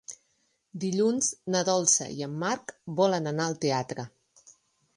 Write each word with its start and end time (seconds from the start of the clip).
Dilluns 0.83 1.27
na 1.55 1.61
Dolça 1.67 2.07
i 2.21 2.25
en 2.29 2.33
Marc 2.45 2.75
volen 3.01 3.33
anar 3.33 3.47
al 3.51 3.61
teatre. 3.67 4.09